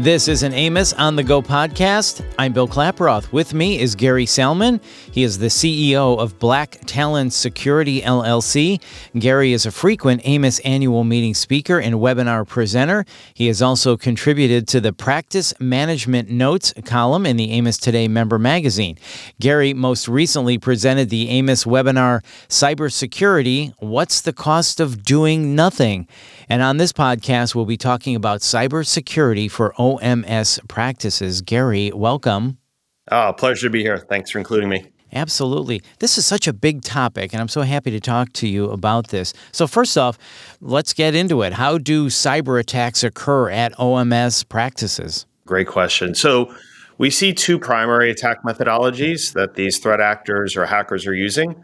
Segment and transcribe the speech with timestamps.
[0.00, 2.24] This is an AAOMS on the Go podcast.
[2.38, 3.32] I'm Bill Klaproth.
[3.32, 4.80] With me is Gary Salman.
[5.10, 8.80] He is the CEO of Black Talon Security LLC.
[9.18, 13.06] Gary is a frequent AAOMS annual meeting speaker and webinar presenter.
[13.34, 18.38] He has also contributed to the Practice Management Notes column in the AAOMS Today member
[18.38, 18.98] magazine.
[19.40, 26.06] Gary most recently presented the AAOMS webinar Cybersecurity What's the Cost of Doing Nothing?
[26.50, 31.42] And on this podcast, we'll be talking about cybersecurity for OMS practices.
[31.42, 32.56] Gary, welcome.
[33.12, 33.98] Oh, pleasure to be here.
[33.98, 34.86] Thanks for including me.
[35.12, 35.82] Absolutely.
[35.98, 39.08] This is such a big topic, and I'm so happy to talk to you about
[39.08, 39.34] this.
[39.52, 40.18] So, first off,
[40.60, 41.52] let's get into it.
[41.54, 45.26] How do cyber attacks occur at OMS practices?
[45.46, 46.14] Great question.
[46.14, 46.54] So,
[46.96, 51.62] we see two primary attack methodologies that these threat actors or hackers are using.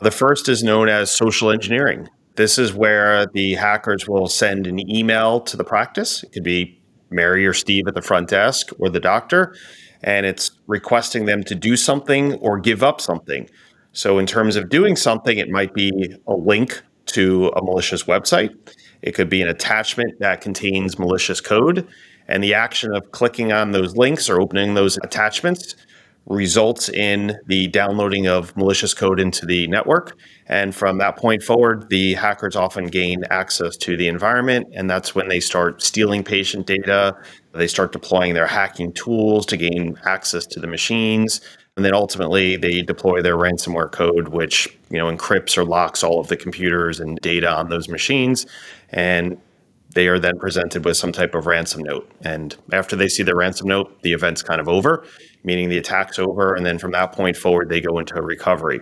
[0.00, 2.08] The first is known as social engineering.
[2.36, 6.22] This is where the hackers will send an email to the practice.
[6.22, 6.78] It could be
[7.10, 9.54] Mary or Steve at the front desk or the doctor,
[10.02, 13.48] and it's requesting them to do something or give up something.
[13.92, 18.54] So, in terms of doing something, it might be a link to a malicious website.
[19.00, 21.88] It could be an attachment that contains malicious code.
[22.28, 25.76] And the action of clicking on those links or opening those attachments
[26.26, 30.16] results in the downloading of malicious code into the network.
[30.46, 34.66] And from that point forward, the hackers often gain access to the environment.
[34.74, 37.16] And that's when they start stealing patient data.
[37.52, 41.40] They start deploying their hacking tools to gain access to the machines.
[41.76, 46.18] And then ultimately, they deploy their ransomware code, which you know encrypts or locks all
[46.18, 48.46] of the computers and data on those machines.
[48.90, 49.38] And
[49.96, 52.10] they are then presented with some type of ransom note.
[52.22, 55.04] And after they see the ransom note, the event's kind of over,
[55.46, 56.54] meaning the attack's over.
[56.54, 58.80] And then from that point forward, they go into recovery.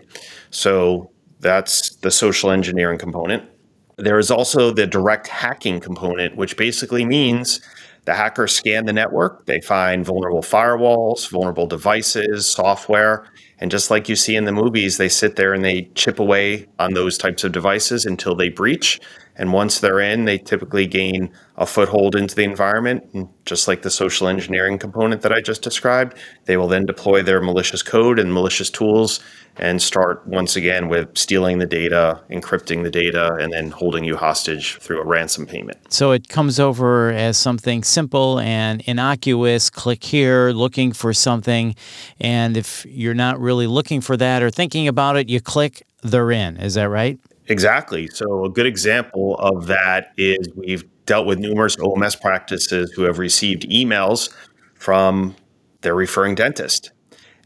[0.51, 3.48] So that's the social engineering component.
[3.97, 7.61] There is also the direct hacking component, which basically means
[8.07, 13.27] the hackers scan the network, they find vulnerable firewalls, vulnerable devices, software,
[13.61, 16.67] and just like you see in the movies, they sit there and they chip away
[16.79, 19.01] on those types of devices until they breach.
[19.36, 23.05] And once they're in, they typically gain a foothold into the environment.
[23.12, 27.22] And just like the social engineering component that I just described, they will then deploy
[27.22, 29.20] their malicious code and malicious tools
[29.56, 34.17] and start once again with stealing the data, encrypting the data, and then holding you
[34.17, 35.78] hostage through a ransom payment.
[35.92, 41.77] So it comes over as something simple and innocuous click here, looking for something.
[42.20, 46.33] And if you're not really looking for that or thinking about it, you click, they're
[46.33, 46.56] in.
[46.56, 47.18] Is that right?
[47.49, 48.07] Exactly.
[48.09, 53.19] So, a good example of that is we've dealt with numerous OMS practices who have
[53.19, 54.33] received emails
[54.75, 55.37] from
[55.83, 56.93] their referring dentist.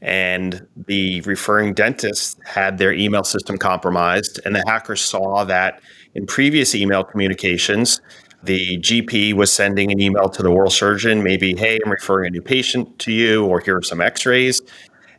[0.00, 5.80] And the referring dentist had their email system compromised, and the hacker saw that
[6.14, 8.00] in previous email communications,
[8.44, 12.30] the GP was sending an email to the oral surgeon, maybe, hey, I'm referring a
[12.30, 14.60] new patient to you, or here are some x rays.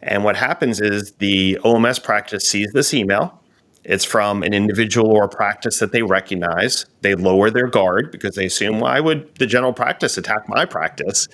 [0.01, 3.38] And what happens is the OMS practice sees this email
[3.89, 6.85] it's from an individual or a practice that they recognize.
[7.01, 11.27] They lower their guard because they assume, why would the general practice attack my practice?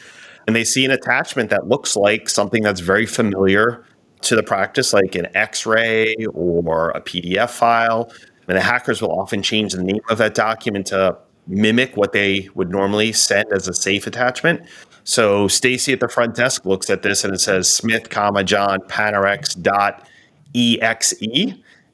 [0.48, 3.84] And they see an attachment that looks like something that's very familiar
[4.22, 8.10] to the practice, like an x ray or a PDF file.
[8.48, 11.18] And the hackers will often change the name of that document to
[11.48, 14.62] mimic what they would normally send as a safe attachment.
[15.04, 18.80] So Stacy at the front desk looks at this and it says Smith, comma John
[18.88, 20.08] Panorex dot
[20.56, 21.14] exe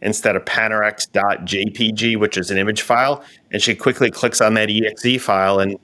[0.02, 3.24] instead of panorex.jpg, which is an image file.
[3.52, 5.78] And she quickly clicks on that exe file, and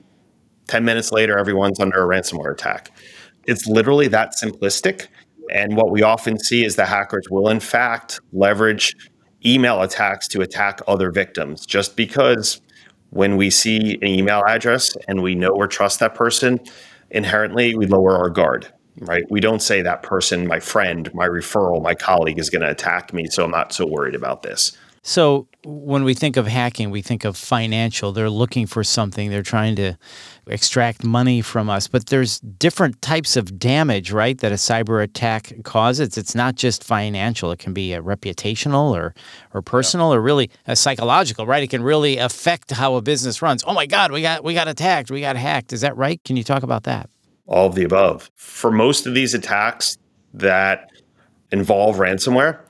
[0.66, 2.90] 10 minutes later, everyone's under a ransomware attack.
[3.46, 5.06] It's literally that simplistic.
[5.50, 8.94] And what we often see is the hackers will, in fact, leverage
[9.46, 12.60] email attacks to attack other victims just because
[13.10, 16.60] when we see an email address and we know or trust that person,
[17.10, 19.24] inherently we lower our guard right?
[19.30, 23.12] We don't say that person, my friend, my referral, my colleague is going to attack
[23.12, 24.76] me, so I'm not so worried about this.
[25.02, 28.12] So when we think of hacking, we think of financial.
[28.12, 29.30] They're looking for something.
[29.30, 29.96] They're trying to
[30.46, 31.88] extract money from us.
[31.88, 36.18] But there's different types of damage, right, that a cyber attack causes.
[36.18, 37.50] It's not just financial.
[37.52, 39.14] It can be a reputational or
[39.54, 40.18] or personal yeah.
[40.18, 41.62] or really a psychological, right?
[41.62, 43.64] It can really affect how a business runs.
[43.66, 45.10] Oh my God, we got we got attacked.
[45.10, 45.72] We got hacked.
[45.72, 46.22] Is that right?
[46.24, 47.08] Can you talk about that?
[47.48, 48.30] All of the above.
[48.36, 49.96] For most of these attacks
[50.34, 50.90] that
[51.50, 52.60] involve ransomware,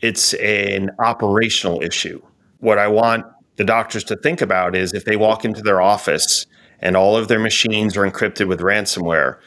[0.00, 2.20] it's an operational issue.
[2.58, 3.26] What I want
[3.56, 6.46] the doctors to think about is if they walk into their office
[6.80, 9.38] and all of their machines are encrypted with ransomware,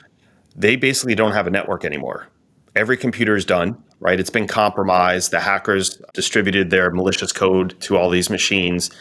[0.55, 2.27] they basically don't have a network anymore.
[2.75, 4.19] Every computer is done, right?
[4.19, 5.31] It's been compromised.
[5.31, 8.91] The hackers distributed their malicious code to all these machines.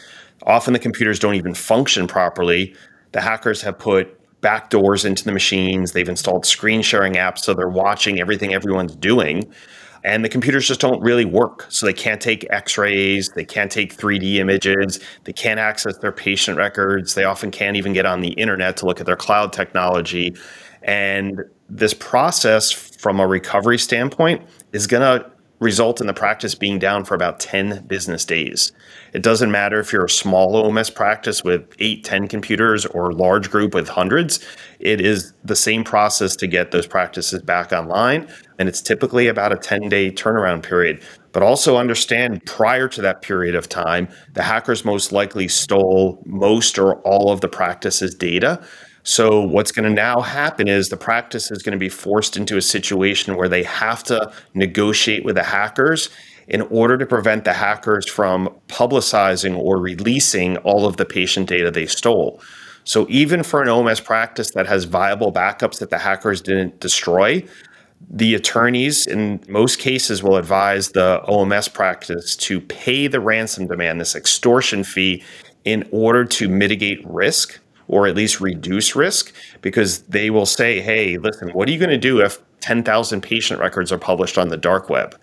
[0.43, 2.75] Often the computers don't even function properly.
[3.11, 5.93] The hackers have put backdoors into the machines.
[5.93, 9.51] They've installed screen sharing apps so they're watching everything everyone's doing.
[10.05, 11.65] And the computers just don't really work.
[11.69, 16.11] So they can't take x rays, they can't take 3D images, they can't access their
[16.11, 17.15] patient records.
[17.15, 20.35] They often can't even get on the internet to look at their cloud technology.
[20.83, 25.31] And this process, from a recovery standpoint, is going to
[25.63, 28.71] result in the practice being down for about 10 business days.
[29.13, 33.49] It doesn't matter if you're a small OMS practice with eight, 10 computers or large
[33.49, 34.45] group with hundreds.
[34.79, 38.27] It is the same process to get those practices back online.
[38.59, 41.01] And it's typically about a 10 day turnaround period.
[41.31, 46.77] But also understand prior to that period of time, the hackers most likely stole most
[46.77, 48.63] or all of the practice's data.
[49.05, 52.55] So, what's going to now happen is the practice is going to be forced into
[52.55, 56.09] a situation where they have to negotiate with the hackers
[56.47, 61.69] in order to prevent the hackers from publicizing or releasing all of the patient data
[61.69, 62.41] they stole.
[62.85, 67.45] So, even for an OMS practice that has viable backups that the hackers didn't destroy,
[68.09, 73.99] the attorneys in most cases will advise the OMS practice to pay the ransom demand,
[73.99, 75.23] this extortion fee,
[75.65, 77.59] in order to mitigate risk
[77.93, 79.31] or at least reduce risk
[79.61, 83.59] because they will say, hey, listen, what are you going to do if 10,000 patient
[83.59, 85.15] records are published on the dark web?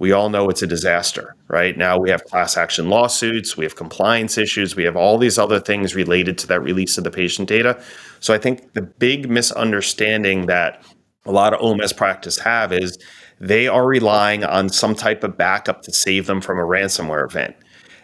[0.00, 1.78] We all know it's a disaster, right?
[1.78, 5.60] Now we have class action lawsuits, we have compliance issues, we have all these other
[5.60, 7.80] things related to that release of the patient data.
[8.18, 10.82] So I think the big misunderstanding that
[11.26, 12.98] a lot of OMS practice have is
[13.38, 17.54] they are relying on some type of backup to save them from a ransomware event.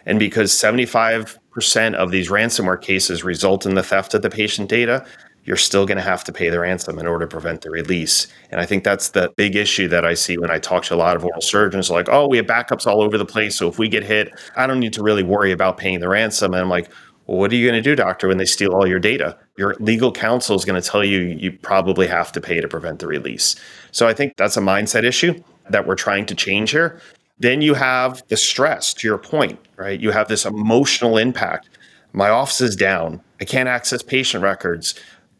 [0.05, 4.69] And because 75 percent of these ransomware cases result in the theft of the patient
[4.69, 5.03] data,
[5.43, 8.27] you're still going to have to pay the ransom in order to prevent the release.
[8.51, 10.95] And I think that's the big issue that I see when I talk to a
[10.95, 13.57] lot of oral surgeons like, oh, we have backups all over the place.
[13.57, 16.53] So if we get hit, I don't need to really worry about paying the ransom.
[16.53, 16.91] And I'm like,
[17.25, 19.35] well, what are you going to do, doctor, when they steal all your data?
[19.57, 22.99] Your legal counsel is going to tell you you probably have to pay to prevent
[22.99, 23.55] the release.
[23.91, 27.01] So I think that's a mindset issue that we're trying to change here.
[27.39, 29.99] Then you have the stress, to your point, right?
[29.99, 31.69] You have this emotional impact.
[32.13, 33.21] My office is down.
[33.39, 34.95] I can't access patient records.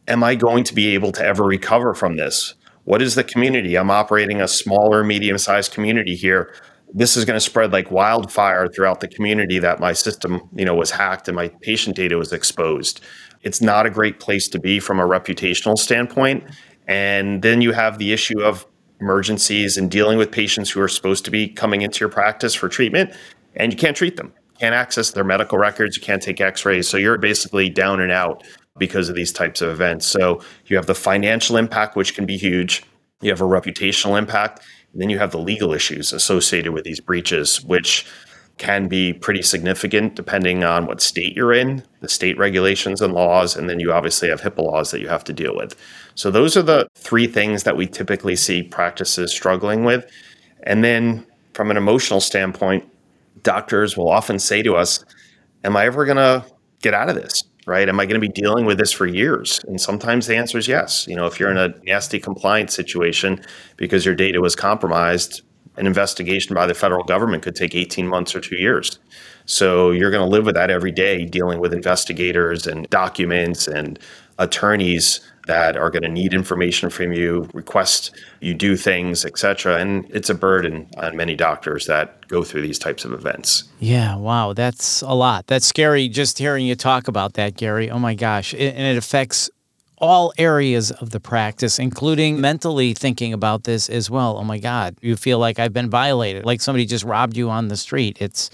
[0.08, 2.54] Am I going to be able to ever recover from this?
[2.84, 3.76] What is the community?
[3.76, 6.54] I'm operating a smaller, medium sized community here.
[6.94, 10.76] This is going to spread like wildfire throughout the community that my system, you know,
[10.76, 13.02] was hacked and my patient data was exposed.
[13.42, 16.46] It's not a great place to be from a reputational standpoint.
[16.88, 18.66] And then you have the issue of
[19.00, 22.68] emergencies and dealing with patients who are supposed to be coming into your practice for
[22.68, 23.14] treatment
[23.56, 24.34] and you can't treat them.
[24.60, 26.88] Can't access their medical records, you can't take x-rays.
[26.88, 28.44] So you're basically down and out
[28.78, 30.06] because of these types of events.
[30.06, 32.84] So you have the financial impact which can be huge.
[33.22, 34.64] You have a reputational impact,
[34.94, 38.06] and then you have the legal issues associated with these breaches which
[38.58, 43.56] can be pretty significant depending on what state you're in, the state regulations and laws,
[43.56, 45.76] and then you obviously have HIPAA laws that you have to deal with.
[46.18, 50.04] So those are the three things that we typically see practices struggling with.
[50.64, 52.84] And then from an emotional standpoint,
[53.44, 55.06] doctors will often say to us,
[55.64, 56.44] Am I ever going to
[56.82, 57.44] get out of this?
[57.68, 57.88] Right?
[57.88, 59.62] Am I going to be dealing with this for years?
[59.68, 61.06] And sometimes the answer is yes.
[61.08, 63.40] You know, if you're in a nasty compliance situation
[63.76, 65.44] because your data was compromised,
[65.76, 68.98] an investigation by the federal government could take 18 months or two years.
[69.46, 74.00] So you're going to live with that every day, dealing with investigators and documents and
[74.40, 79.78] attorneys that are going to need information from you, request you do things, etc.
[79.78, 83.64] And it's a burden on many doctors that go through these types of events.
[83.80, 85.48] Yeah, wow, that's a lot.
[85.48, 87.90] That's scary just hearing you talk about that, Gary.
[87.90, 88.54] Oh my gosh.
[88.54, 89.50] and it affects
[90.00, 94.38] all areas of the practice, including mentally thinking about this as well.
[94.38, 97.68] Oh my God, you feel like I've been violated, like somebody just robbed you on
[97.68, 98.18] the street.
[98.20, 98.50] It's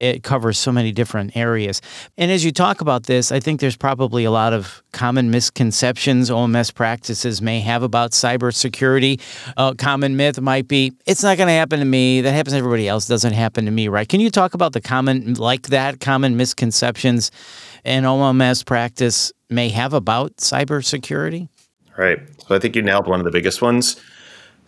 [0.00, 1.80] it covers so many different areas.
[2.16, 6.30] And as you talk about this, I think there's probably a lot of common misconceptions
[6.30, 9.20] OMS practices may have about cybersecurity.
[9.56, 12.22] A common myth might be, it's not going to happen to me.
[12.22, 13.06] That happens to everybody else.
[13.06, 14.08] Doesn't happen to me, right?
[14.08, 17.30] Can you talk about the common, like that, common misconceptions
[17.84, 21.48] an OMS practice may have about cybersecurity?
[21.96, 22.18] Right.
[22.46, 24.00] So I think you nailed one of the biggest ones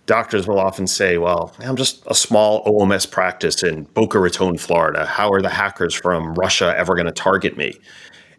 [0.07, 5.07] doctors will often say, well, I'm just a small OMS practice in Boca Raton, Florida.
[5.07, 7.75] How are the hackers from Russia ever going to target me?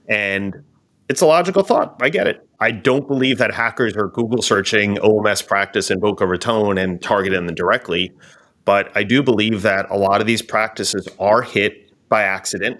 [0.08, 0.64] And
[1.10, 1.98] it's a logical thought.
[2.02, 2.48] I get it.
[2.60, 7.46] I don't believe that hackers are Google searching OMS practice in Boca Raton and targeting
[7.46, 8.12] them directly.
[8.66, 12.80] But I do believe that a lot of these practices are hit by accident,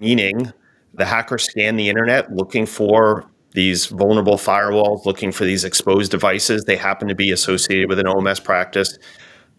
[0.00, 0.52] meaning
[0.94, 6.64] the hackers scan the internet looking for these vulnerable firewalls looking for these exposed devices.
[6.64, 8.98] They happen to be associated with an OMS practice.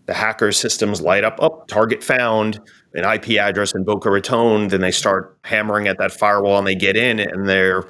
[0.06, 2.60] The hacker systems light up, oh, target found,
[2.94, 4.68] an IP address in Boca Raton.
[4.68, 7.84] Then they start hammering at that firewall and they get in and they're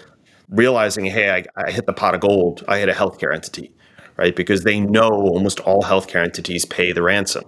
[0.50, 2.63] realizing, hey, I, I hit the pot of gold.
[2.67, 3.72] I hit a healthcare entity,
[4.17, 4.36] right?
[4.36, 7.43] Because they know almost all healthcare entities pay the ransom.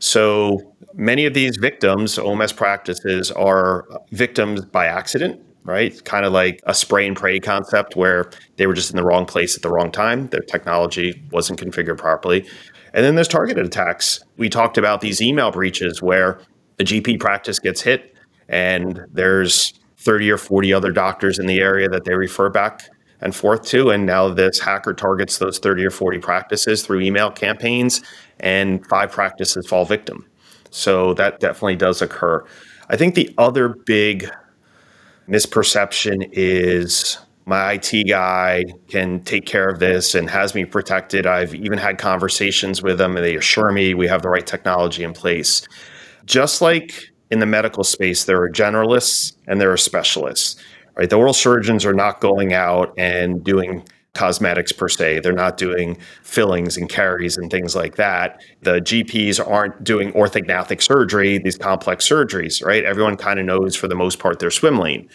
[0.00, 6.02] So many of these victims, OMS practices, are victims by accident, right?
[6.04, 9.26] Kind of like a spray and pray concept where they were just in the wrong
[9.26, 10.28] place at the wrong time.
[10.28, 12.46] Their technology wasn't configured properly.
[12.92, 14.20] And then there's targeted attacks.
[14.36, 16.40] We talked about these email breaches where
[16.78, 18.14] a GP practice gets hit
[18.48, 22.88] and there's 30 or 40 other doctors in the area that they refer back
[23.20, 23.90] and forth to.
[23.90, 28.02] And now this hacker targets those 30 or 40 practices through email campaigns,
[28.40, 30.26] and five practices fall victim.
[30.70, 32.44] So that definitely does occur.
[32.88, 34.28] I think the other big
[35.30, 41.26] misperception is my IT guy can take care of this and has me protected.
[41.26, 45.02] I've even had conversations with them and they assure me we have the right technology
[45.02, 45.66] in place.
[46.26, 50.62] Just like in the medical space, there are generalists and there are specialists.
[50.96, 51.08] Right?
[51.08, 53.84] The oral surgeons are not going out and doing
[54.20, 55.20] cosmetics per se.
[55.20, 58.42] They're not doing fillings and caries and things like that.
[58.60, 62.84] The GPs aren't doing orthognathic surgery, these complex surgeries, right?
[62.84, 65.08] Everyone kind of knows for the most part their swim lane.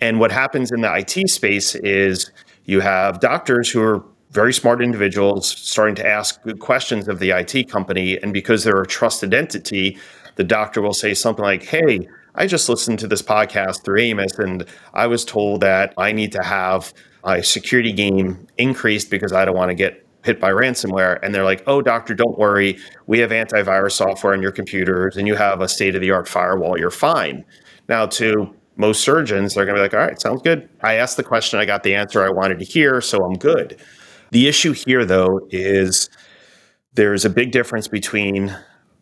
[0.00, 2.30] And what happens in the IT space is
[2.64, 7.30] you have doctors who are very smart individuals starting to ask good questions of the
[7.32, 8.16] IT company.
[8.22, 9.98] And because they're a trusted entity,
[10.36, 14.38] the doctor will say something like, Hey, I just listened to this podcast through AAOMS,
[14.38, 14.64] and
[14.94, 16.94] I was told that I need to have
[17.24, 21.18] my security game increased because I don't want to get hit by ransomware.
[21.22, 22.78] And they're like, oh, doctor, don't worry.
[23.06, 26.28] We have antivirus software on your computers and you have a state of the art
[26.28, 26.78] firewall.
[26.78, 27.44] You're fine.
[27.88, 30.68] Now, to most surgeons, they're going to be like, all right, sounds good.
[30.82, 33.80] I asked the question, I got the answer I wanted to hear, so I'm good.
[34.30, 36.10] The issue here, though, is
[36.94, 38.56] there's a big difference between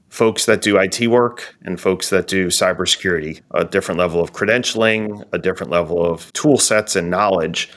[0.08, 5.24] folks that do IT work and folks that do cybersecurity, a different level of credentialing,
[5.32, 7.70] a different level of tool sets and knowledge.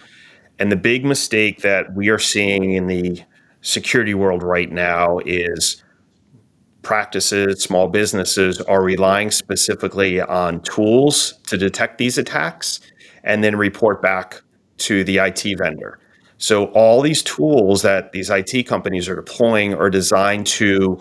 [0.59, 3.23] And the big mistake that we are seeing in the
[3.61, 5.83] security world right now is
[6.81, 12.79] practices, small businesses are relying specifically on tools to detect these attacks
[13.23, 14.41] and then report back
[14.77, 15.99] to the IT vendor.
[16.37, 20.97] So, all these tools that these IT companies are deploying are designed to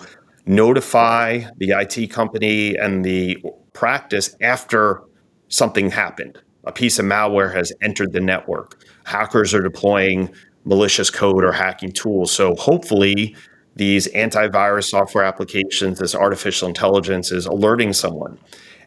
[0.47, 3.39] notify the IT company and the
[3.73, 5.03] practice after
[5.49, 6.41] something happened.
[6.69, 8.85] A piece of malware has entered the network.
[9.05, 10.31] Hackers are deploying
[10.65, 12.31] malicious code or hacking tools.
[12.31, 13.35] So hopefully,
[13.77, 18.39] these antivirus software applications, this artificial intelligence is alerting someone.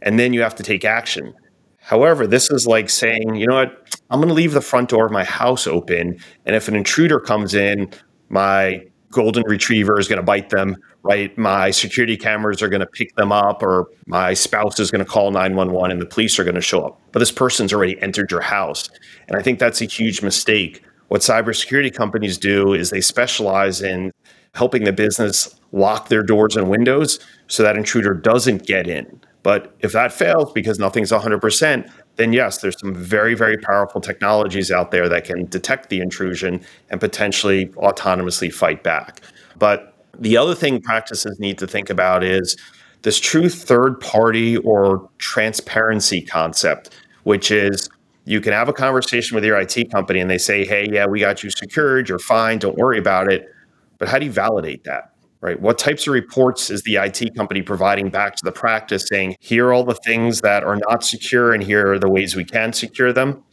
[0.03, 1.33] And then you have to take action.
[1.79, 5.07] However, this is like saying, you know what, I'm going to leave the front door
[5.07, 6.19] of my house open.
[6.45, 7.89] And if an intruder comes in,
[8.29, 11.35] my golden retriever is going to bite them, right?
[11.37, 15.09] My security cameras are going to pick them up, or my spouse is going to
[15.09, 17.01] call 911 and the police are going to show up.
[17.11, 18.89] But this person's already entered your house.
[19.27, 20.83] And I think that's a huge mistake.
[21.07, 24.11] What cybersecurity companies do is they specialize in
[24.53, 29.21] helping the business lock their doors and windows so that intruder doesn't get in.
[29.43, 34.71] But if that fails because nothing's 100%, then yes, there's some very, very powerful technologies
[34.71, 39.21] out there that can detect the intrusion and potentially autonomously fight back.
[39.57, 42.57] But the other thing practices need to think about is
[43.01, 47.89] this true third party or transparency concept, which is
[48.25, 51.19] you can have a conversation with your IT company and they say, hey, yeah, we
[51.19, 53.49] got you secured, you're fine, don't worry about it.
[53.97, 55.11] But how do you validate that?
[55.41, 55.59] right?
[55.59, 59.67] What types of reports is the IT company providing back to the practice saying, here
[59.67, 62.71] are all the things that are not secure, and here are the ways we can
[62.71, 63.43] secure them?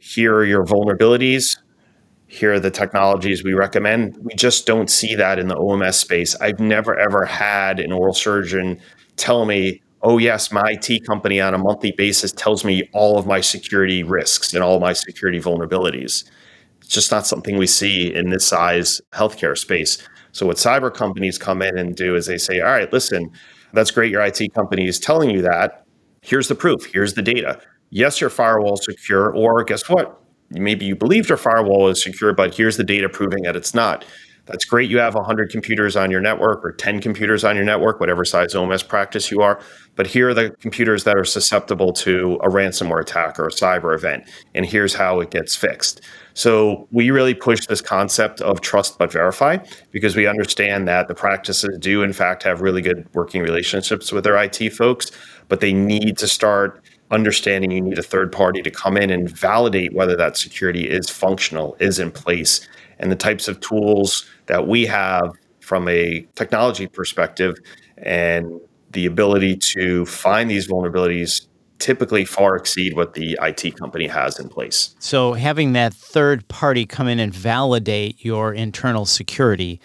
[0.00, 1.58] Here are your vulnerabilities.
[2.28, 4.16] Here are the technologies we recommend.
[4.20, 6.34] We just don't see that in the OMS space.
[6.40, 8.80] I've never, ever had an oral surgeon
[9.16, 13.26] tell me, oh, yes, my IT company on a monthly basis tells me all of
[13.26, 16.24] my security risks and all my security vulnerabilities.
[16.80, 20.06] It's just not something we see in this size healthcare space.
[20.32, 23.30] So what cyber companies come in and do is they say, all right, listen,
[23.72, 24.10] that's great.
[24.10, 25.84] Your IT company is telling you that.
[26.22, 26.86] Here's the proof.
[26.92, 27.60] Here's the data.
[27.90, 30.20] Yes, your firewall is secure, or guess what?
[30.50, 34.04] Maybe you believed your firewall is secure, but here's the data proving that it's not.
[34.46, 34.88] That's great.
[34.88, 38.54] You have 100 computers on your network or 10 computers on your network, whatever size
[38.54, 39.60] OMS practice you are.
[39.96, 43.94] But here are the computers that are susceptible to a ransomware attack or a cyber
[43.94, 44.28] event.
[44.54, 46.00] And here's how it gets fixed.
[46.34, 49.58] So we really push this concept of trust but verify
[49.90, 54.22] because we understand that the practices do, in fact, have really good working relationships with
[54.22, 55.10] their IT folks,
[55.48, 59.30] but they need to start understanding you need a third party to come in and
[59.30, 62.66] validate whether that security is functional, is in place,
[62.98, 67.56] and the types of tools that we have from a technology perspective
[67.98, 68.60] and
[68.90, 71.46] the ability to find these vulnerabilities
[71.78, 74.94] typically far exceed what the IT company has in place.
[74.98, 79.80] So having that third party come in and validate your internal security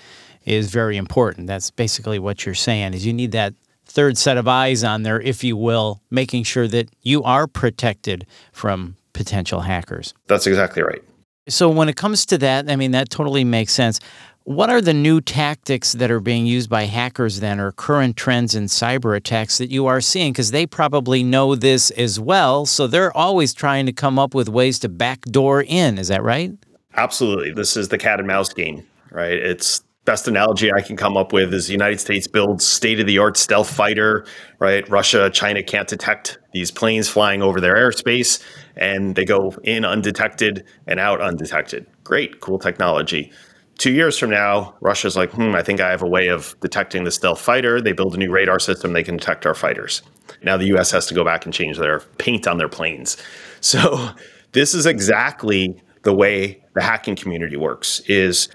[0.45, 1.47] is very important.
[1.47, 3.53] That's basically what you're saying is you need that
[3.91, 8.25] third set of eyes on there if you will, making sure that you are protected
[8.51, 10.13] from potential hackers.
[10.27, 11.03] That's exactly right.
[11.50, 14.00] So when it comes to that, I mean that totally makes sense.
[14.43, 18.55] What are the new tactics that are being used by hackers then, or current trends
[18.55, 20.31] in cyber attacks that you are seeing?
[20.31, 22.65] Because they probably know this as well.
[22.65, 26.00] So they're always trying to come up with ways to backdoor in.
[26.00, 26.53] Is that right?
[26.95, 27.51] Absolutely.
[27.51, 29.33] This is the cat and mouse game, right?
[29.33, 33.05] It's best analogy I can come up with is the United States builds state of
[33.05, 34.25] the art stealth fighter,
[34.60, 34.88] right?
[34.89, 38.43] Russia, China can't detect these planes flying over their airspace
[38.75, 41.86] and they go in undetected and out undetected.
[42.03, 43.31] Great, cool technology.
[43.77, 47.03] Two years from now, Russia's like, hmm, I think I have a way of detecting
[47.03, 47.81] the stealth fighter.
[47.81, 50.01] They build a new radar system, they can detect our fighters.
[50.43, 53.17] Now the US has to go back and change their paint on their planes.
[53.63, 54.10] So
[54.53, 58.50] this is exactly the way the hacking community works is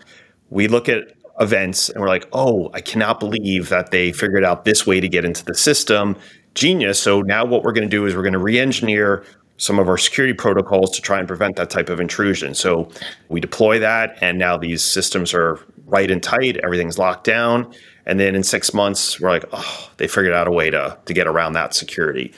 [0.50, 4.64] we look at events and we're like, oh, I cannot believe that they figured out
[4.64, 6.16] this way to get into the system.
[6.54, 6.98] Genius.
[6.98, 9.24] So now what we're going to do is we're going to re-engineer
[9.58, 12.54] some of our security protocols to try and prevent that type of intrusion.
[12.54, 12.90] So
[13.28, 17.72] we deploy that, and now these systems are right and tight, everything's locked down.
[18.04, 21.14] And then in six months, we're like, oh, they figured out a way to, to
[21.14, 22.32] get around that security.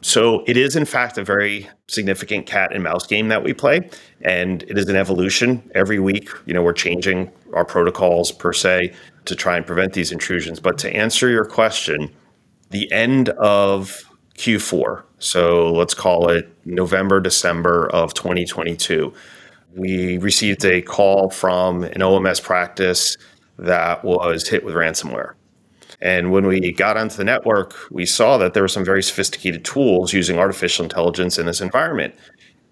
[0.00, 3.88] So it is, in fact, a very significant cat and mouse game that we play.
[4.22, 5.68] And it is an evolution.
[5.74, 8.92] Every week, you know, we're changing our protocols per se
[9.26, 10.58] to try and prevent these intrusions.
[10.58, 12.10] But to answer your question,
[12.70, 14.02] the end of
[14.36, 19.12] Q4, so let's call it November, December of 2022.
[19.74, 23.16] We received a call from an OMS practice
[23.58, 25.34] that was hit with ransomware.
[26.00, 29.64] And when we got onto the network, we saw that there were some very sophisticated
[29.64, 32.14] tools using artificial intelligence in this environment.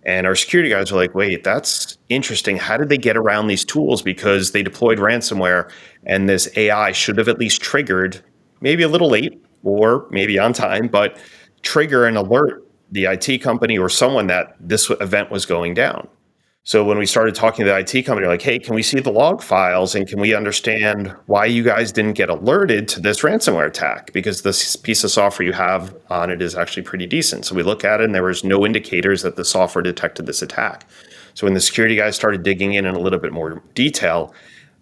[0.07, 2.57] And our security guys were like, wait, that's interesting.
[2.57, 4.03] How did they get around these tools?
[4.03, 5.69] Because they deployed ransomware
[6.05, 8.23] and this AI should have at least triggered,
[8.61, 11.19] maybe a little late or maybe on time, but
[11.63, 16.07] trigger and alert the IT company or someone that this event was going down.
[16.67, 19.13] So when we started talking to the IT company, like, hey, can we see the
[19.13, 23.69] log files and can we understand why you guys didn't get alerted to this ransomware
[23.69, 24.13] attack?
[24.13, 27.45] Because this piece of software you have on it is actually pretty decent.
[27.45, 30.43] So we look at it and there was no indicators that the software detected this
[30.43, 30.89] attack.
[31.35, 34.35] So when the security guys started digging in in a little bit more detail,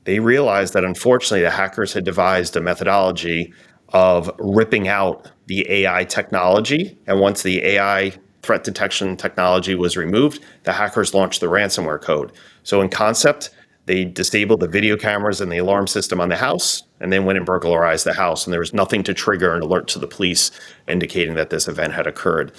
[0.05, 3.53] they realized that unfortunately the hackers had devised a methodology
[3.90, 6.99] of ripping out the AI technology.
[7.07, 12.33] And once the AI threat detection technology was removed, the hackers launched the ransomware code.
[12.62, 13.50] So, in concept,
[13.87, 17.37] they disabled the video cameras and the alarm system on the house and then went
[17.37, 18.46] and burglarized the house.
[18.46, 20.50] And there was nothing to trigger an alert to the police
[20.88, 22.52] indicating that this event had occurred.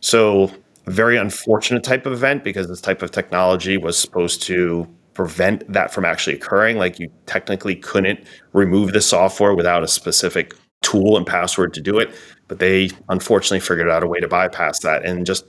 [0.00, 0.52] So,
[0.86, 5.92] very unfortunate type of event because this type of technology was supposed to prevent that
[5.92, 6.78] from actually occurring.
[6.78, 8.20] Like you technically couldn't
[8.52, 12.14] remove the software without a specific tool and password to do it.
[12.48, 15.04] But they unfortunately figured out a way to bypass that.
[15.04, 15.44] And just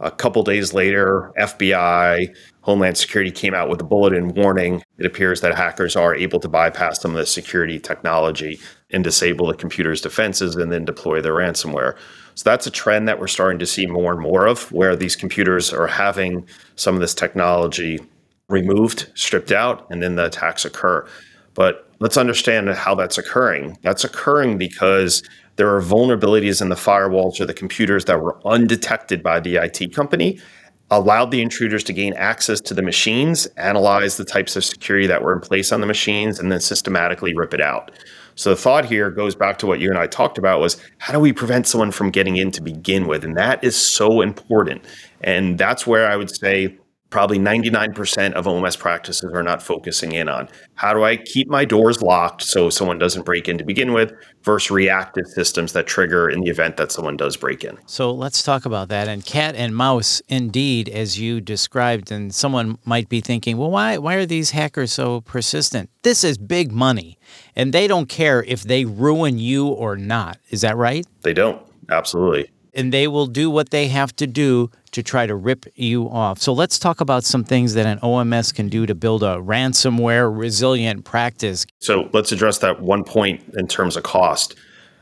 [0.00, 4.82] a couple days later, FBI, Homeland Security came out with a bulletin warning.
[4.98, 8.60] It appears that hackers are able to bypass some of the security technology
[8.90, 11.96] and disable the computer's defenses and then deploy their ransomware.
[12.34, 15.16] So that's a trend that we're starting to see more and more of, where these
[15.16, 18.00] computers are having some of this technology
[18.48, 21.06] removed, stripped out, and then the attacks occur.
[21.54, 23.78] But let's understand how that's occurring.
[23.82, 25.22] That's occurring because
[25.56, 29.94] there are vulnerabilities in the firewalls or the computers that were undetected by the IT
[29.94, 30.40] company,
[30.90, 35.22] allowed the intruders to gain access to the machines, analyze the types of security that
[35.22, 37.90] were in place on the machines, and then systematically rip it out.
[38.34, 41.12] So the thought here goes back to what you and I talked about was how
[41.12, 43.24] do we prevent someone from getting in to begin with?
[43.24, 44.84] And that is so important.
[45.20, 46.76] And that's where I would say
[47.12, 50.48] probably 99% of OMS practices are not focusing in on.
[50.74, 54.12] How do I keep my doors locked so someone doesn't break in to begin with
[54.42, 57.78] versus reactive systems that trigger in the event that someone does break in?
[57.86, 59.06] So let's talk about that.
[59.06, 63.98] And cat and mouse, indeed, as you described, and someone might be thinking, well, why,
[63.98, 65.90] why are these hackers so persistent?
[66.02, 67.18] This is big money,
[67.54, 70.38] and they don't care if they ruin you or not.
[70.48, 71.06] Is that right?
[71.20, 71.62] They don't.
[71.90, 76.08] Absolutely and they will do what they have to do to try to rip you
[76.08, 76.40] off.
[76.40, 80.34] So let's talk about some things that an OMS can do to build a ransomware
[80.36, 81.66] resilient practice.
[81.80, 84.54] So let's address that one point in terms of cost.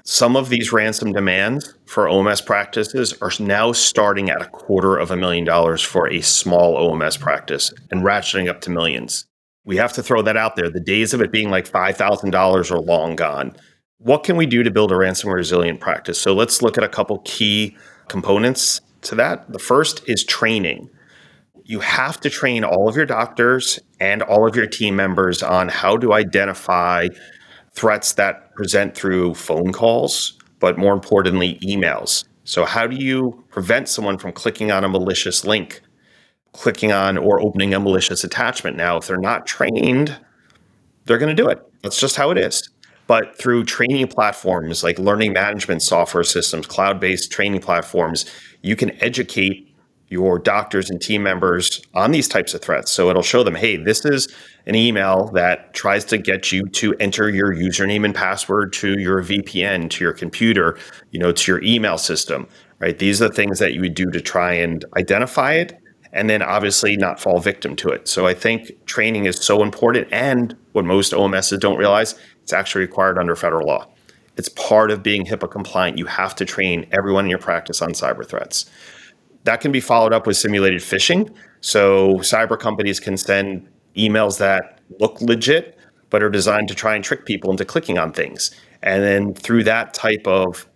[0.04, 5.10] Some of these ransom demands for OMS practices are now starting at a quarter of
[5.10, 9.26] a million dollars for a small OMS practice and ratcheting up to millions.
[9.64, 10.70] We have to throw that out there.
[10.70, 13.54] The days of it being like $5,000 are long gone
[14.00, 16.18] what can we do to build a ransomware resilient practice?
[16.18, 17.76] So let's look at a couple key
[18.08, 19.50] components to that.
[19.52, 20.88] The first is training.
[21.64, 25.68] You have to train all of your doctors and all of your team members on
[25.68, 27.08] how to identify
[27.74, 32.24] threats that present through phone calls, but more importantly, emails.
[32.44, 35.82] So, how do you prevent someone from clicking on a malicious link,
[36.52, 38.76] clicking on or opening a malicious attachment?
[38.76, 40.18] Now, if they're not trained,
[41.04, 41.62] they're going to do it.
[41.82, 42.68] That's just how it is.
[43.10, 48.24] But through training platforms like learning management software systems, cloud based training platforms,
[48.62, 49.74] you can educate
[50.10, 52.92] your doctors and team members on these types of threats.
[52.92, 54.32] So it'll show them, hey, this is
[54.66, 59.24] an email that tries to get you to enter your username and password to your
[59.24, 60.78] VPN, to your computer,
[61.10, 62.46] you know, to your email system,
[62.78, 62.96] right?
[62.96, 65.76] These are the things that you would do to try and identify it
[66.12, 68.08] and then obviously not fall victim to it.
[68.08, 70.08] So I think training is so important.
[70.10, 72.14] And what most OMSs don't realize,
[72.50, 73.86] it's actually required under federal law.
[74.36, 75.98] It's part of being HIPAA compliant.
[75.98, 78.68] You have to train everyone in your practice on cyber threats.
[79.44, 81.32] That can be followed up with simulated phishing.
[81.60, 85.78] So cyber companies can send emails that look legit,
[86.10, 88.50] but are designed to try and trick people into clicking on things.
[88.82, 90.66] And then through that type of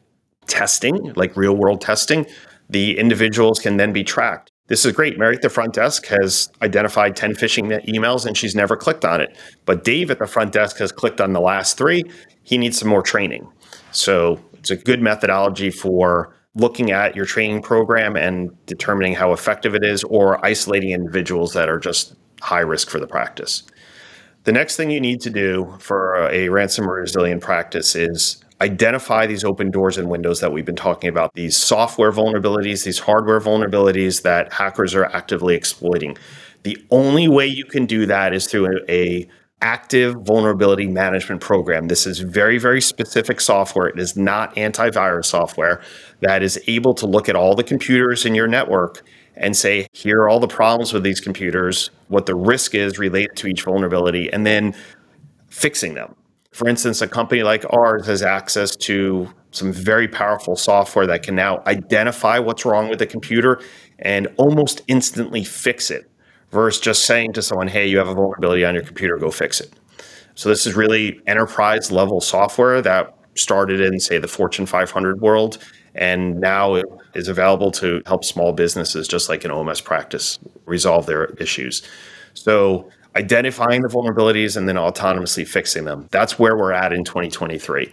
[0.47, 2.25] testing, like real world testing,
[2.71, 4.53] the individuals can then be tracked.
[4.67, 5.19] This is great.
[5.19, 9.21] Mary at the front desk has identified 10 phishing emails and she's never clicked on
[9.21, 9.37] it.
[9.67, 12.05] But Dave at the front desk has clicked on the last three.
[12.43, 13.47] He needs some more training.
[13.93, 19.75] So it's a good methodology for looking at your training program and determining how effective
[19.75, 23.65] it is or isolating individuals that are just high risk for the practice.
[24.45, 29.45] The next thing you need to do for a ransomware resilient practice is identify these
[29.45, 34.23] open doors and windows that we've been talking about, these software vulnerabilities, these hardware vulnerabilities
[34.23, 36.17] that hackers are actively exploiting.
[36.63, 39.29] The only way you can do that is through a, a
[39.61, 41.89] active vulnerability management program.
[41.89, 43.87] This is very, very specific software.
[43.87, 45.83] It is not antivirus software
[46.21, 49.03] that is able to look at all the computers in your network
[49.37, 53.37] and say, here are all the problems with these computers, what the risk is related
[53.37, 54.75] to each vulnerability, and then
[55.49, 56.15] fixing them.
[56.55, 61.35] For instance, a company like ours has access to some very powerful software that can
[61.35, 63.61] now identify what's wrong with the computer
[63.99, 66.09] and almost instantly fix it
[66.53, 69.61] versus just saying to someone, hey, you have a vulnerability on your computer, go fix
[69.61, 69.73] it.
[70.37, 75.59] So this is really enterprise level software that started in, say, the Fortune 500 world,
[75.97, 76.87] and now it
[77.17, 81.83] is available to help small businesses, just like an OMS practice, resolve their issues.
[82.35, 86.09] So identifying the vulnerabilities and then autonomously fixing them.
[86.11, 87.93] That's where we're at in 2023.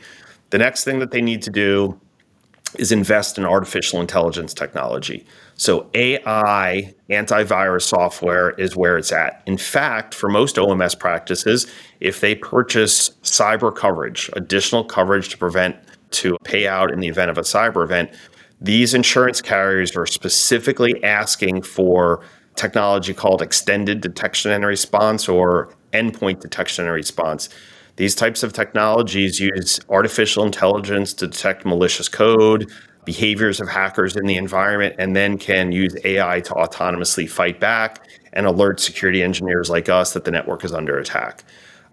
[0.49, 1.99] The next thing that they need to do
[2.77, 5.25] is invest in artificial intelligence technology.
[5.55, 9.43] So AI antivirus software is where it's at.
[9.45, 11.67] In fact, for most OMS practices,
[11.99, 15.75] if they purchase cyber coverage, additional coverage to prevent
[16.11, 18.09] to pay out in the event of a cyber event,
[18.61, 22.21] these insurance carriers are specifically asking for
[22.55, 27.49] technology called extended detection and response or endpoint detection and response.
[27.95, 32.71] These types of technologies use artificial intelligence to detect malicious code,
[33.05, 38.07] behaviors of hackers in the environment, and then can use AI to autonomously fight back
[38.33, 41.43] and alert security engineers like us that the network is under attack.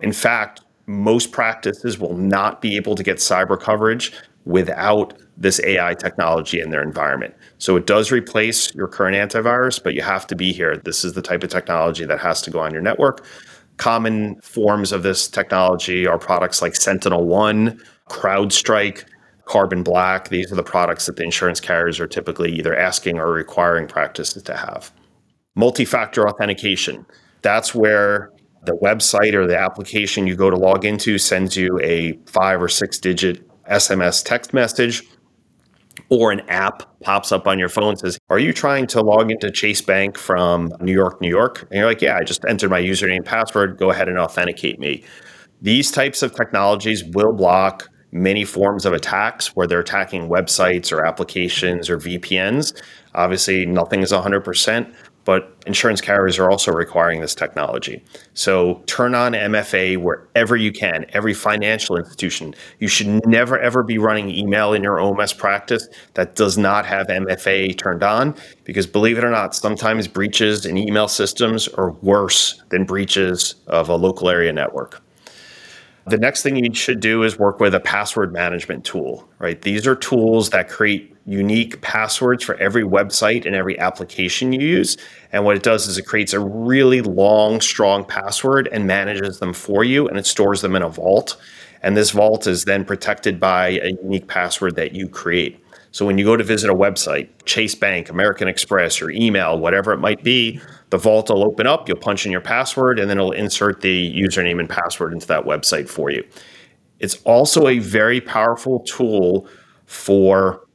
[0.00, 4.12] In fact, most practices will not be able to get cyber coverage
[4.44, 7.34] without this AI technology in their environment.
[7.58, 10.76] So it does replace your current antivirus, but you have to be here.
[10.76, 13.24] This is the type of technology that has to go on your network.
[13.76, 19.04] Common forms of this technology are products like Sentinel One, CrowdStrike,
[19.44, 20.28] Carbon Black.
[20.28, 24.42] These are the products that the insurance carriers are typically either asking or requiring practices
[24.42, 24.90] to have.
[25.54, 27.06] Multi factor authentication.
[27.42, 28.32] That's where
[28.64, 32.68] the website or the application you go to log into sends you a five or
[32.68, 35.04] six digit SMS text message
[36.10, 39.30] or an app pops up on your phone and says, Are you trying to log
[39.30, 41.62] into Chase Bank from New York, New York?
[41.70, 43.78] And you're like, Yeah, I just entered my username and password.
[43.78, 45.04] Go ahead and authenticate me.
[45.60, 51.04] These types of technologies will block many forms of attacks where they're attacking websites or
[51.04, 52.80] applications or VPNs.
[53.14, 54.94] Obviously, nothing is 100%,
[55.28, 58.02] but insurance carriers are also requiring this technology.
[58.32, 62.54] So turn on MFA wherever you can, every financial institution.
[62.78, 67.08] You should never, ever be running email in your OMS practice that does not have
[67.08, 72.62] MFA turned on, because believe it or not, sometimes breaches in email systems are worse
[72.70, 75.02] than breaches of a local area network.
[76.06, 79.60] The next thing you should do is work with a password management tool, right?
[79.60, 84.96] These are tools that create unique passwords for every website and every application you use.
[85.30, 89.52] And what it does is it creates a really long, strong password and manages them
[89.52, 91.36] for you, and it stores them in a vault.
[91.82, 95.62] And this vault is then protected by a unique password that you create.
[95.90, 99.92] So when you go to visit a website, Chase Bank, American Express, your email, whatever
[99.92, 103.18] it might be, the vault will open up, you'll punch in your password, and then
[103.18, 106.24] it'll insert the username and password into that website for you.
[107.00, 109.46] It's also a very powerful tool
[109.84, 110.67] for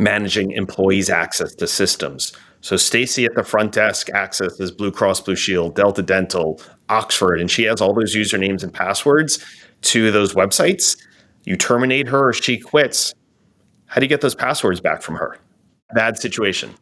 [0.00, 2.32] managing employees' access to systems.
[2.62, 7.50] So Stacy at the front desk accesses Blue Cross Blue Shield, Delta Dental, Oxford, and
[7.50, 9.44] she has all those usernames and passwords
[9.82, 10.96] to those websites.
[11.44, 13.14] You terminate her or she quits.
[13.86, 15.38] How do you get those passwords back from her?
[15.94, 16.74] Bad situation.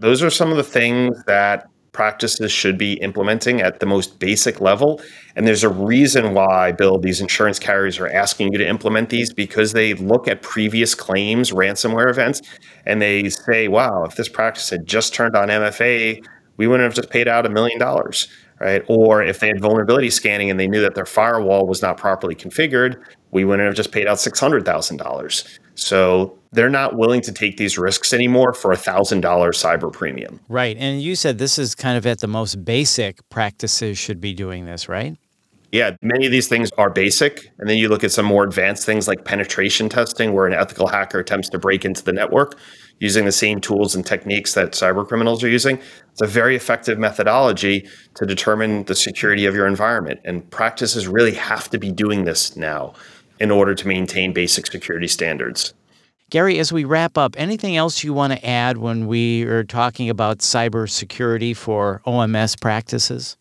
[0.00, 4.60] Those are some of the things that practices should be implementing at the most basic
[4.60, 5.00] level.
[5.36, 9.32] And there's a reason why, Bill, these insurance carriers are asking you to implement these
[9.32, 12.40] because they look at previous claims, ransomware events,
[12.86, 16.24] and they say, wow, if this practice had just turned on MFA,
[16.56, 18.28] we wouldn't have just paid out a million dollars.
[18.60, 18.84] Right.
[18.86, 22.36] Or if they had vulnerability scanning and they knew that their firewall was not properly
[22.36, 23.02] configured,
[23.32, 25.58] we wouldn't have just paid out $600,000.
[25.74, 30.40] So they're not willing to take these risks anymore for a $1,000 cyber premium.
[30.48, 30.76] Right.
[30.78, 34.66] And you said this is kind of at the most basic practices should be doing
[34.66, 35.16] this, right?
[35.72, 37.50] Yeah, many of these things are basic.
[37.58, 40.86] And then you look at some more advanced things like penetration testing, where an ethical
[40.86, 42.58] hacker attempts to break into the network
[42.98, 45.78] using the same tools and techniques that cyber criminals are using.
[46.12, 50.20] It's a very effective methodology to determine the security of your environment.
[50.26, 52.92] And practices really have to be doing this now
[53.40, 55.72] in order to maintain basic security standards.
[56.32, 60.08] Gary, as we wrap up, anything else you want to add when we are talking
[60.08, 63.36] about cybersecurity for OMS practices?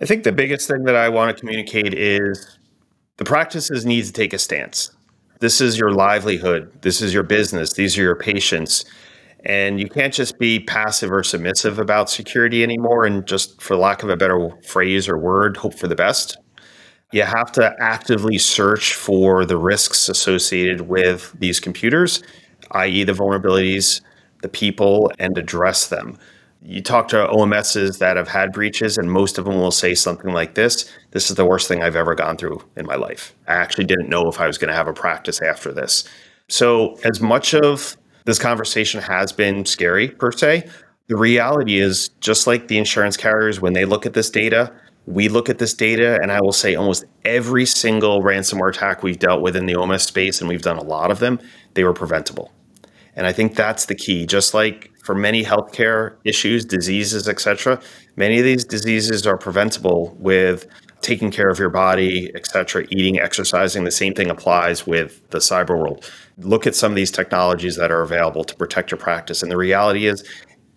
[0.00, 2.56] I think the biggest thing that I want to communicate is
[3.16, 4.92] the practices need to take a stance.
[5.40, 6.70] This is your livelihood.
[6.82, 7.72] This is your business.
[7.72, 8.84] These are your patients.
[9.44, 14.04] And you can't just be passive or submissive about security anymore and just, for lack
[14.04, 16.38] of a better phrase or word, hope for the best
[17.12, 22.22] you have to actively search for the risks associated with these computers,
[22.72, 24.00] i.e., the vulnerabilities,
[24.42, 26.18] the people, and address them.
[26.62, 30.32] You talk to OMSs that have had breaches, and most of them will say something
[30.32, 33.36] like this This is the worst thing I've ever gone through in my life.
[33.46, 36.08] I actually didn't know if I was going to have a practice after this.
[36.48, 40.68] So, as much of this conversation has been scary per se,
[41.08, 44.72] the reality is just like the insurance carriers, when they look at this data,
[45.06, 49.18] we look at this data, and I will say almost every single ransomware attack we've
[49.18, 51.38] dealt with in the OMS space, and we've done a lot of them,
[51.74, 52.52] they were preventable.
[53.14, 54.26] And I think that's the key.
[54.26, 57.80] Just like for many healthcare issues, diseases, etc.,
[58.16, 60.66] many of these diseases are preventable with
[61.00, 63.84] taking care of your body, etc., eating, exercising.
[63.84, 66.10] The same thing applies with the cyber world.
[66.38, 69.42] Look at some of these technologies that are available to protect your practice.
[69.42, 70.24] And the reality is,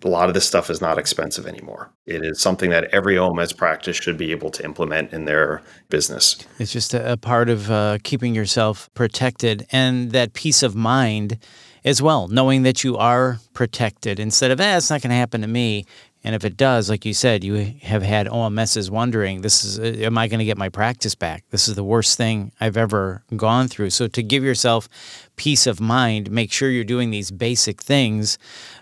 [0.04, 1.92] a lot of this stuff is not expensive anymore.
[2.06, 6.38] It is something that every OMS practice should be able to implement in their business.
[6.58, 11.38] It's just a, part of uh, keeping yourself protected and that peace of mind
[11.86, 15.42] as well, knowing that you are protected instead of, eh, it's not going to happen
[15.42, 15.86] to me.
[16.24, 20.06] And if it does, like you said, you have had OMSs wondering, this is, uh,
[20.06, 21.46] am I going to get my practice back?
[21.50, 23.92] This is the worst thing I've ever gone through.
[23.92, 24.90] So to give yourself
[25.39, 28.38] peace of mind, make sure you're doing these basic things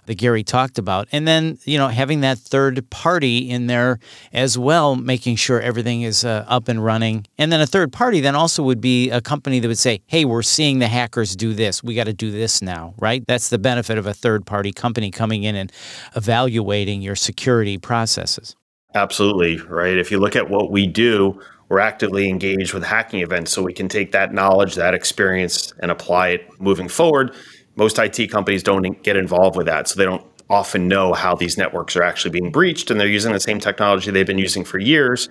[0.07, 1.07] that Gary talked about.
[1.11, 3.99] And then, you know, having that third party in there
[4.33, 7.27] as well, making sure everything is uh, up and running.
[7.37, 10.25] And then a third party then also would be a company that would say, hey,
[10.25, 11.83] we're seeing the hackers do this.
[11.83, 13.23] We got to do this now, right?
[13.27, 15.71] That's the benefit of a third party company coming in and
[16.15, 18.55] evaluating your security processes.
[18.95, 19.95] Absolutely, right?
[19.95, 21.39] If you look at what we do,
[21.69, 25.91] we're actively engaged with hacking events so we can take that knowledge, that experience, and
[25.91, 27.35] apply it moving forward
[27.77, 31.57] most IT companies don't get involved with that, so they don't often know how these
[31.57, 34.79] networks are actually being breached, and they're using the same technology they've been using for
[34.79, 35.29] years.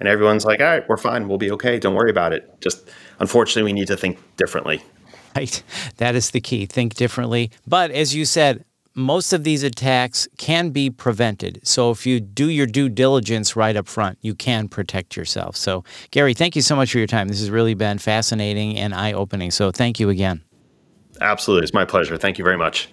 [0.00, 1.28] And everyone's like, "All right, we're fine.
[1.28, 1.78] We'll be okay.
[1.78, 2.90] Don't worry about it." Just
[3.20, 4.82] unfortunately, we need to think differently.
[5.36, 5.62] Right.
[5.98, 6.66] That is the key.
[6.66, 7.50] Think differently.
[7.66, 11.60] But as you said, most of these attacks can be prevented.
[11.62, 15.56] So if you do your due diligence right up front, you can protect yourself.
[15.56, 17.28] So, Gary, thank you so much for your time.
[17.28, 19.50] This has really been fascinating and eye opening.
[19.50, 20.42] So, thank you again.
[21.20, 21.64] Absolutely.
[21.64, 22.16] It's my pleasure.
[22.16, 22.88] Thank you very much.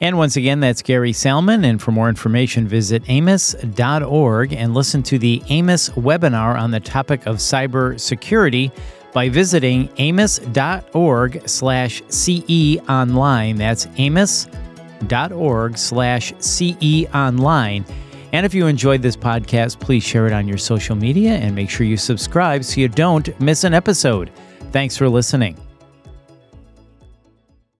[0.00, 1.64] And once again, that's Gary Salman.
[1.64, 7.26] And for more information, visit aaoms.org and listen to the AAOMS webinar on the topic
[7.26, 8.72] of cybersecurity
[9.12, 13.56] by visiting aaoms.org slash CE online.
[13.56, 14.63] That's aaoms.org
[15.78, 17.84] slash CE online.
[18.32, 21.70] And if you enjoyed this podcast, please share it on your social media and make
[21.70, 24.30] sure you subscribe so you don't miss an episode.
[24.72, 25.56] Thanks for listening.